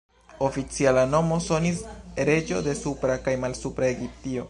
[0.47, 1.85] Oficiala nomo sonis
[2.31, 4.39] ""reĝo de Supra kaj Malsupra Egiptio"".